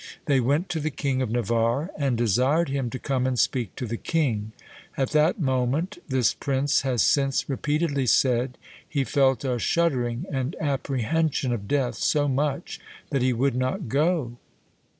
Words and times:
They 0.25 0.39
went 0.39 0.67
to 0.69 0.79
the 0.79 0.89
King 0.89 1.21
of 1.21 1.29
Navarre, 1.29 1.91
and 1.95 2.17
desired 2.17 2.69
him 2.69 2.89
to 2.89 2.97
come 2.97 3.27
and 3.27 3.37
speak 3.37 3.75
to 3.75 3.85
the 3.85 3.97
king; 3.97 4.51
at 4.97 5.11
that 5.11 5.39
moment, 5.39 5.99
this 6.07 6.33
prince 6.33 6.81
has 6.81 7.03
since 7.03 7.47
repeatedly 7.47 8.07
said, 8.07 8.57
he 8.89 9.03
felt 9.03 9.45
a 9.45 9.59
shuddering 9.59 10.25
and 10.31 10.55
apprehension 10.59 11.53
of 11.53 11.67
death 11.67 11.93
so 11.97 12.27
much 12.27 12.79
that 13.11 13.21
he 13.21 13.31
would 13.31 13.53
not 13.53 13.89
go. 13.89 14.37